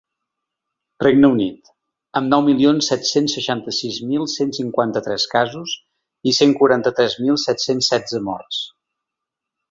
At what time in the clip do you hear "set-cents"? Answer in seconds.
2.91-3.35, 7.43-7.91